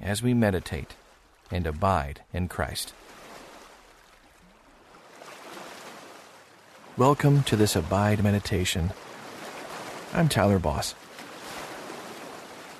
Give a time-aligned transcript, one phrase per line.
[0.00, 0.94] as we meditate
[1.50, 2.92] and abide in Christ.
[6.96, 8.92] Welcome to this Abide meditation.
[10.12, 10.94] I'm Tyler Boss.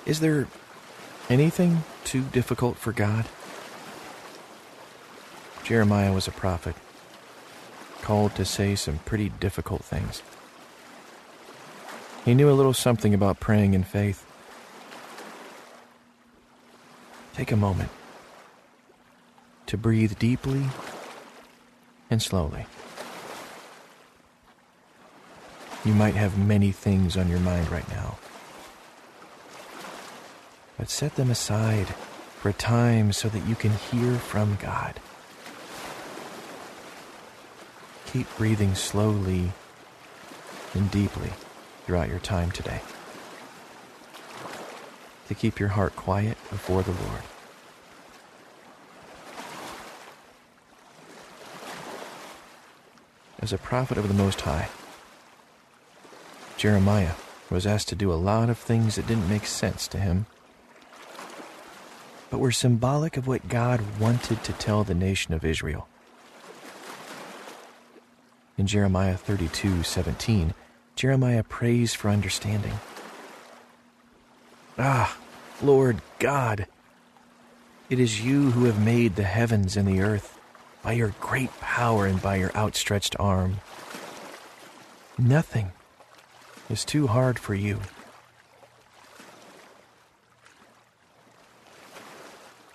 [0.05, 0.47] Is there
[1.29, 3.25] anything too difficult for God?
[5.63, 6.75] Jeremiah was a prophet,
[8.01, 10.21] called to say some pretty difficult things.
[12.23, 14.24] He knew a little something about praying in faith.
[17.35, 17.89] Take a moment
[19.65, 20.63] to breathe deeply
[22.09, 22.65] and slowly.
[25.83, 28.17] You might have many things on your mind right now,
[30.77, 31.87] but set them aside
[32.39, 35.01] for a time so that you can hear from God.
[38.05, 39.51] Keep breathing slowly
[40.73, 41.33] and deeply
[41.85, 42.79] throughout your time today
[45.27, 47.21] to keep your heart quiet before the Lord.
[53.39, 54.69] As a prophet of the Most High,
[56.57, 57.13] Jeremiah
[57.49, 60.25] was asked to do a lot of things that didn't make sense to him,
[62.29, 65.87] but were symbolic of what God wanted to tell the nation of Israel.
[68.57, 70.53] In Jeremiah 32 17,
[70.95, 72.79] Jeremiah prays for understanding.
[74.77, 75.17] Ah,
[75.61, 76.67] Lord God,
[77.89, 80.37] it is you who have made the heavens and the earth
[80.83, 83.61] by your great power and by your outstretched arm.
[85.17, 85.71] Nothing
[86.69, 87.79] is too hard for you.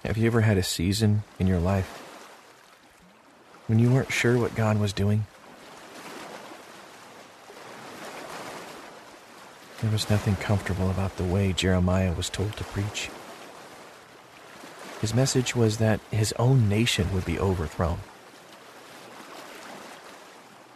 [0.05, 1.99] Have you ever had a season in your life
[3.67, 5.27] when you weren't sure what God was doing?
[9.81, 13.09] There was nothing comfortable about the way Jeremiah was told to preach.
[15.01, 18.01] His message was that his own nation would be overthrown.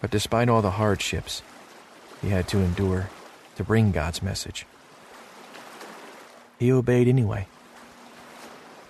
[0.01, 1.43] But despite all the hardships
[2.23, 3.11] he had to endure
[3.57, 4.67] to bring God's message,
[6.59, 7.47] he obeyed anyway,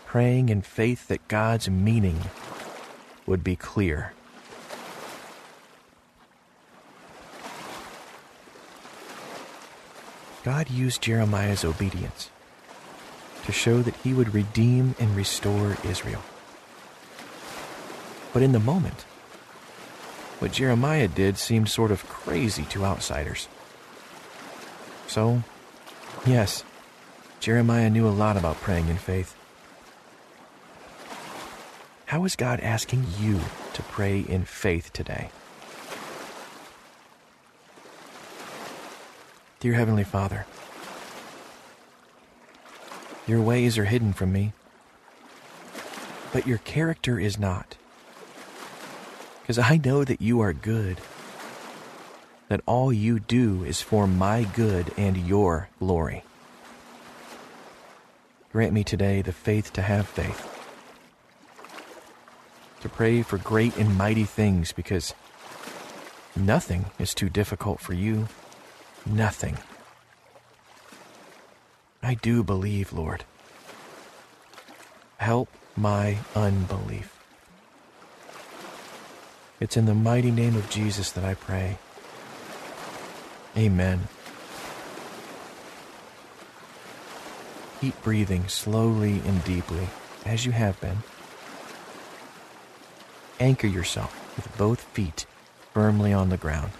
[0.07, 2.21] praying in faith that God's meaning
[3.27, 4.13] would be clear.
[10.45, 12.31] God used Jeremiah's obedience
[13.47, 16.21] to show that he would redeem and restore Israel.
[18.35, 19.07] But in the moment,
[20.41, 23.49] what Jeremiah did seemed sort of crazy to outsiders.
[25.07, 25.43] So,
[26.27, 26.63] yes,
[27.41, 29.35] Jeremiah knew a lot about praying in faith.
[32.07, 33.41] How is God asking you
[33.73, 35.31] to pray in faith today?
[39.65, 40.45] Dear Heavenly Father,
[43.27, 44.53] your ways are hidden from me,
[46.35, 47.79] but your character is not.
[49.41, 51.01] Because I know that you are good,
[52.51, 56.25] that all you do is for my good and your glory.
[58.53, 60.47] Grant me today the faith to have faith,
[62.83, 65.15] to pray for great and mighty things, because
[66.37, 68.29] nothing is too difficult for you
[69.07, 69.59] nothing.
[72.03, 73.25] I do believe, Lord.
[75.19, 77.11] Help my unbelief.
[79.61, 81.79] It's in the mighty name of Jesus that I pray.
[83.57, 84.09] Amen.
[87.81, 89.89] Keep breathing slowly and deeply
[90.27, 90.99] as you have been.
[93.41, 95.27] Anchor yourself with both feet
[95.73, 96.73] firmly on the ground.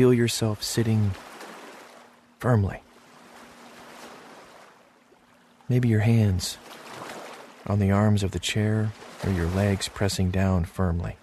[0.00, 1.10] Feel yourself sitting
[2.38, 2.80] firmly.
[5.68, 6.56] Maybe your hands
[7.66, 8.92] on the arms of the chair
[9.22, 11.18] or your legs pressing down firmly.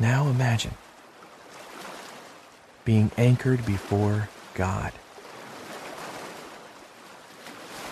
[0.00, 0.74] Now imagine
[2.84, 4.92] being anchored before God.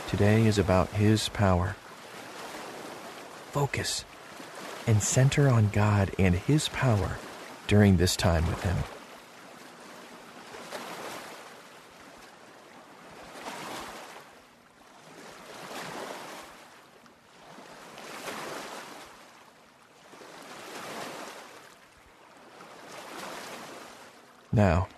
[0.09, 1.77] Today is about His power.
[3.53, 4.05] Focus
[4.89, 7.19] and center on God and His power
[7.67, 8.77] during this time with Him.
[24.53, 24.89] Now,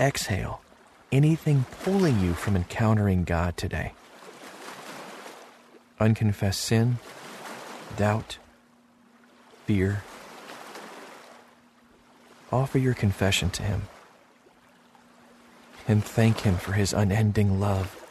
[0.00, 0.60] exhale
[1.12, 3.92] anything pulling you from encountering God today.
[6.00, 6.98] Unconfessed sin,
[7.96, 8.38] doubt,
[9.64, 10.02] fear,
[12.56, 13.82] Offer your confession to Him
[15.86, 18.02] and thank Him for His unending love,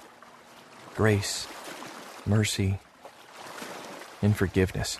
[0.93, 1.47] grace,
[2.27, 2.77] mercy,
[4.21, 4.99] and forgiveness.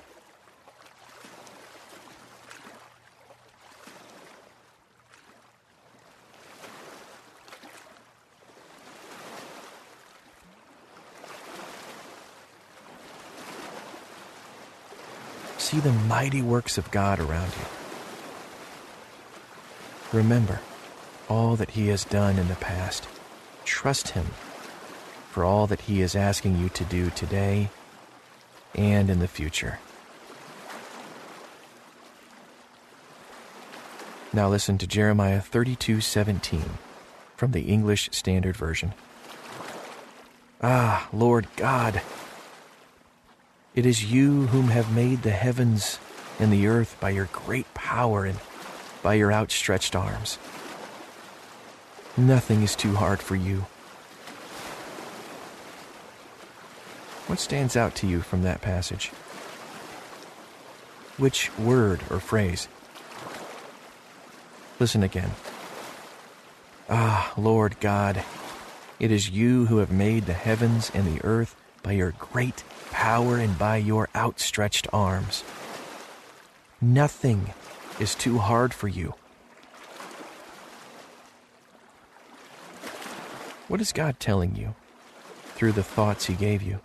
[15.60, 17.85] See the mighty works of God around you.
[20.14, 20.60] Remember
[21.28, 23.08] all that He has done in the past.
[23.64, 24.28] Trust Him
[25.30, 27.70] for all that He is asking you to do today
[28.74, 29.80] and in the future.
[34.32, 36.78] Now listen to Jeremiah 32:17
[37.38, 38.94] from the English Standard Version.
[40.62, 42.02] Ah, Lord God,
[43.76, 46.00] it is you whom have made the heavens
[46.40, 48.40] and the earth by your great power and
[49.06, 50.40] by your outstretched arms.
[52.18, 53.68] Nothing is too hard for you.
[57.28, 59.10] What stands out to you from that passage?
[61.18, 62.68] Which word or phrase?
[64.80, 65.34] Listen again.
[66.90, 68.24] Ah, Lord God,
[69.00, 73.38] it is you who have made the heavens and the earth by your great power
[73.38, 75.44] and by your outstretched arms.
[76.82, 77.54] Nothing
[78.00, 79.14] is too hard for you.
[83.68, 84.76] What is God telling you
[85.56, 86.80] through the thoughts He gave you?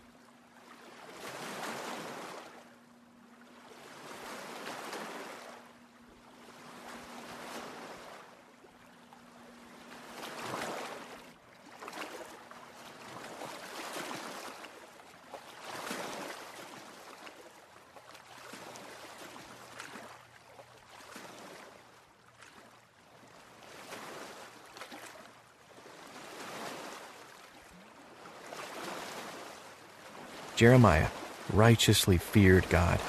[30.61, 31.09] Jeremiah
[31.55, 33.01] righteously feared God.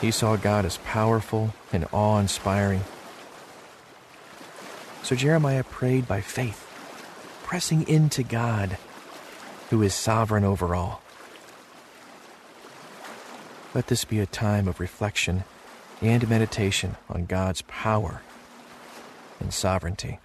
[0.00, 2.82] He saw God as powerful and awe inspiring.
[5.02, 6.64] So Jeremiah prayed by faith,
[7.42, 8.78] pressing into God,
[9.70, 11.02] who is sovereign over all.
[13.74, 15.42] Let this be a time of reflection
[16.00, 18.22] and meditation on God's power
[19.40, 20.20] and sovereignty.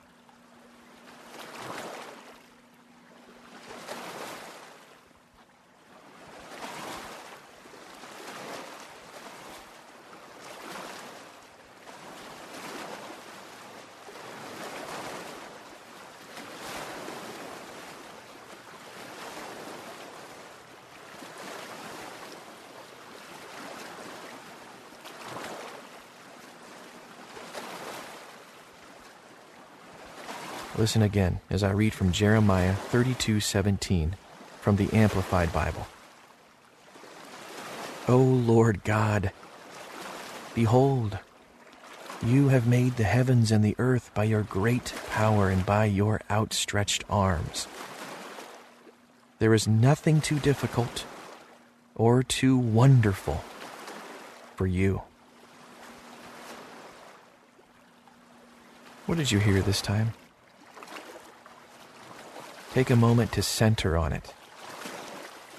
[30.77, 34.15] Listen again as I read from Jeremiah 32:17
[34.61, 35.85] from the Amplified Bible.
[38.07, 39.31] O Lord God,
[40.55, 41.19] behold,
[42.23, 46.21] you have made the heavens and the earth by your great power and by your
[46.29, 47.67] outstretched arms.
[49.39, 51.05] There is nothing too difficult
[51.95, 53.43] or too wonderful
[54.55, 55.01] for you.
[59.05, 60.13] What did you hear this time?
[62.73, 64.33] Take a moment to center on it.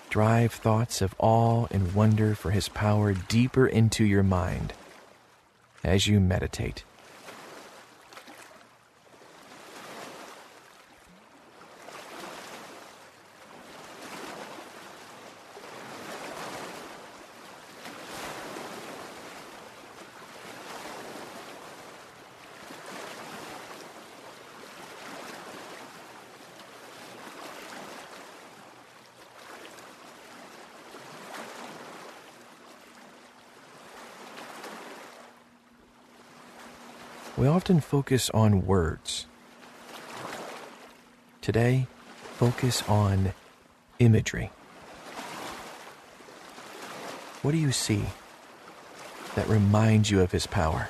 [0.08, 4.72] Drive thoughts of awe and wonder for His power deeper into your mind
[5.84, 6.84] as you meditate.
[37.36, 39.26] We often focus on words.
[41.40, 41.86] Today,
[42.34, 43.32] focus on
[43.98, 44.50] imagery.
[47.40, 48.04] What do you see
[49.34, 50.88] that reminds you of His power?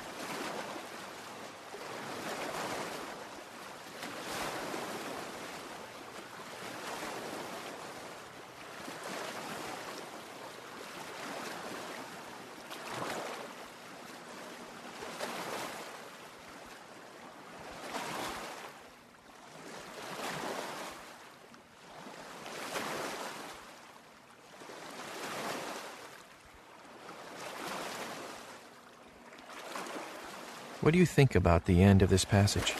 [30.83, 32.75] What do you think about the end of this passage?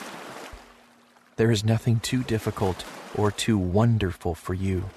[1.38, 2.84] There is nothing too difficult
[3.16, 4.90] or too wonderful for you.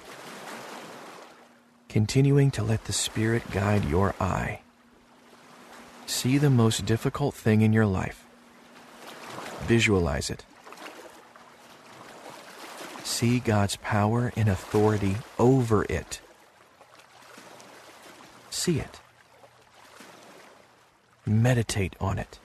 [1.87, 4.59] Continuing to let the Spirit guide your eye.
[6.05, 8.25] See the most difficult thing in your life.
[9.61, 10.43] Visualize it.
[13.05, 16.19] See God's power and authority over it.
[18.49, 18.99] See it.
[21.25, 22.39] Meditate on it.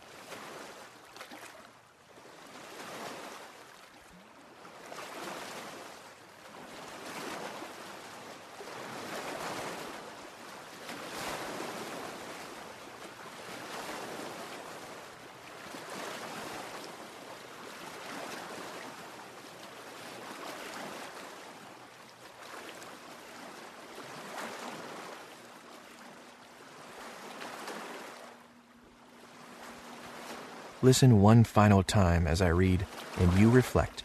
[30.85, 32.85] Listen one final time as I read
[33.21, 34.03] and you reflect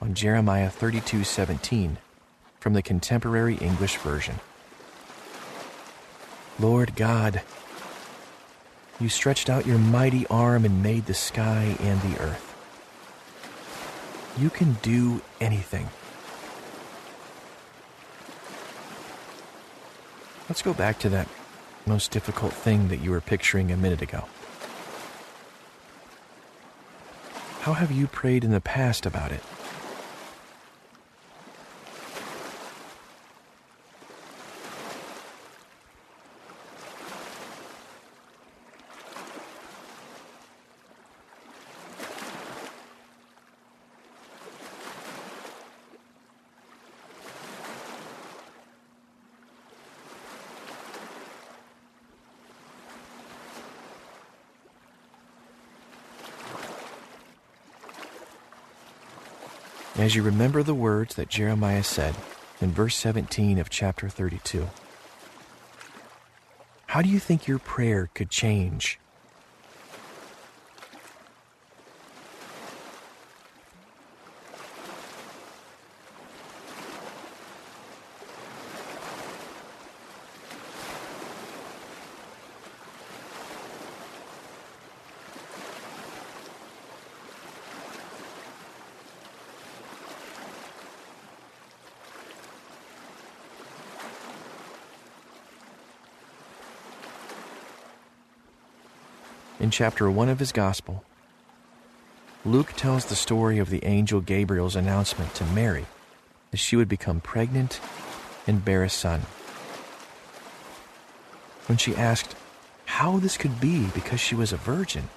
[0.00, 1.96] on Jeremiah 32:17
[2.60, 4.38] from the contemporary English version.
[6.60, 7.42] Lord God,
[9.00, 12.54] you stretched out your mighty arm and made the sky and the earth.
[14.38, 15.88] You can do anything.
[20.48, 21.26] Let's go back to that
[21.86, 24.26] most difficult thing that you were picturing a minute ago.
[27.60, 29.42] How have you prayed in the past about it?
[60.00, 62.14] As you remember the words that Jeremiah said
[62.62, 64.66] in verse 17 of chapter 32.
[66.86, 68.98] How do you think your prayer could change
[99.60, 101.04] in chapter 1 of his Gospel,
[102.44, 105.84] Luke tells the story of the angel Gabriel's announcement to Mary
[106.50, 107.78] that she would become pregnant
[108.46, 109.20] and bear a son.
[111.66, 112.34] When she asked
[112.86, 115.10] how this could be because she was a virgin,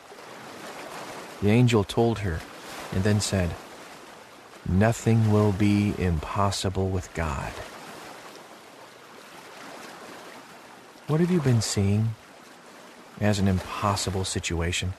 [1.41, 2.41] the angel told her
[2.93, 3.51] and then said,
[4.67, 7.51] Nothing will be impossible with God.
[11.07, 12.15] What have you been seeing
[13.21, 14.93] as an impossible situation.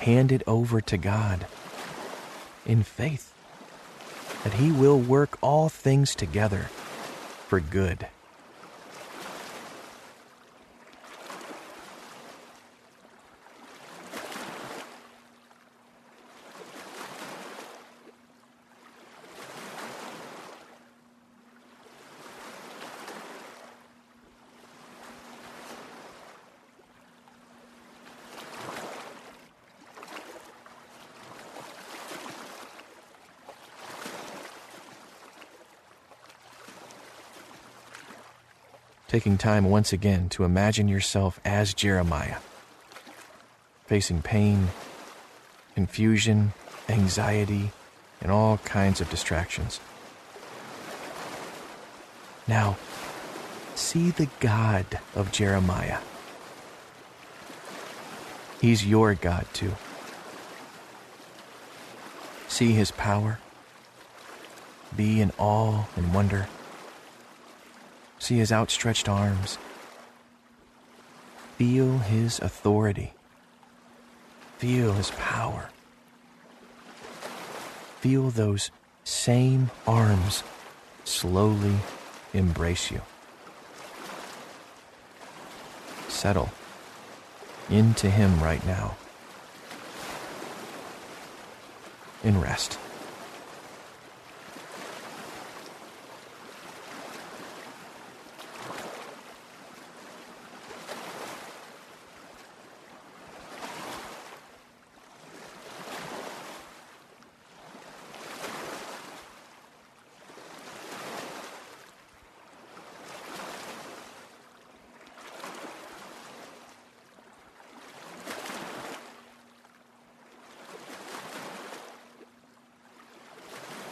[0.00, 1.46] Hand it over to God
[2.64, 3.32] in faith
[4.44, 6.70] that He will work all things together
[7.48, 8.06] for good.
[39.10, 42.36] Taking time once again to imagine yourself as Jeremiah,
[43.86, 44.68] facing pain,
[45.74, 46.52] confusion,
[46.88, 47.72] anxiety,
[48.20, 49.80] and all kinds of distractions.
[52.46, 52.76] Now,
[53.74, 55.98] see the God of Jeremiah.
[58.60, 59.74] He's your God too.
[62.46, 63.40] See his power.
[64.96, 66.46] Be in awe and wonder.
[68.20, 69.58] See his outstretched arms.
[71.56, 73.14] Feel his authority.
[74.58, 75.70] Feel his power.
[78.00, 78.70] Feel those
[79.04, 80.44] same arms
[81.04, 81.76] slowly
[82.34, 83.00] embrace you.
[86.08, 86.50] Settle
[87.70, 88.96] into him right now.
[92.22, 92.78] In rest.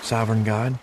[0.09, 0.79] Sovereign God,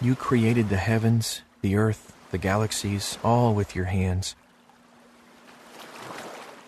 [0.00, 4.34] you created the heavens, the earth, the galaxies, all with your hands.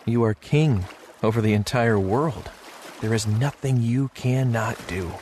[0.04, 0.84] You are king
[1.22, 2.50] over the entire world.
[3.00, 5.12] There is nothing you cannot do.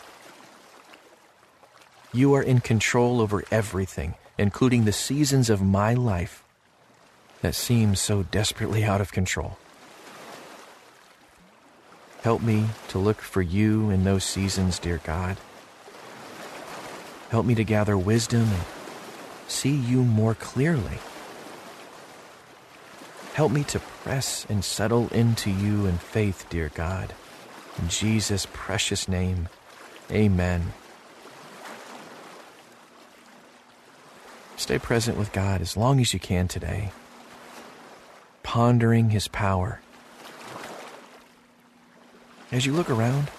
[2.12, 6.42] You are in control over everything, including the seasons of my life
[7.42, 9.57] that seem so desperately out of control.
[12.22, 15.37] Help me to look for you in those seasons, dear God.
[17.30, 18.62] Help me to gather wisdom and
[19.46, 20.98] see you more clearly.
[23.34, 27.14] Help me to press and settle into you in faith, dear God.
[27.80, 29.48] In Jesus' precious name,
[30.10, 30.72] amen.
[34.56, 36.90] Stay present with God as long as you can today,
[38.42, 39.80] pondering His power.
[42.50, 43.30] As you look around,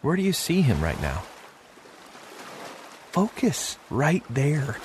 [0.00, 1.24] where do you see Him right now?
[3.10, 4.76] Focus right there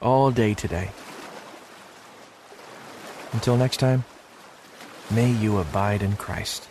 [0.00, 0.90] all day today.
[3.32, 4.04] Until next time,
[5.10, 6.68] may you abide in Christ.